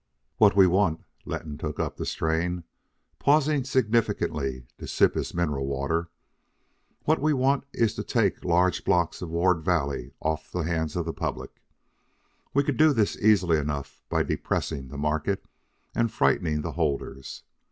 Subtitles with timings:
[0.37, 2.63] "What we want," Letton took up the strain,
[3.19, 6.09] pausing significantly to sip his mineral water,
[7.03, 11.05] "what we want is to take large blocks of Ward Valley off the hands of
[11.05, 11.61] the public.
[12.51, 15.45] We could do this easily enough by depressing the market
[15.93, 17.43] and frightening the holders.